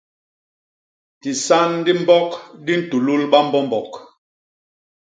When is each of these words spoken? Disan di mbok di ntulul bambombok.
Disan 1.21 1.71
di 1.85 1.93
mbok 2.01 2.29
di 2.65 2.73
ntulul 2.81 3.21
bambombok. 3.31 3.91